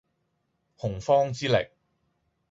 [0.77, 1.69] 洪荒之力